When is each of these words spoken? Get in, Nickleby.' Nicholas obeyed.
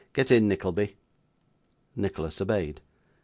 Get 0.13 0.31
in, 0.31 0.47
Nickleby.' 0.47 0.95
Nicholas 1.95 2.41
obeyed. 2.41 2.81